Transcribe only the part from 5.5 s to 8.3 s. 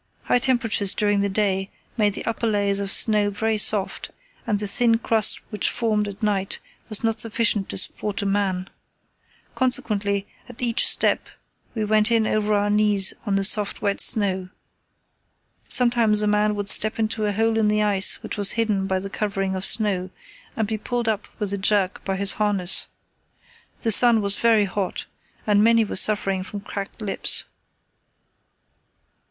which formed at night was not sufficient to support a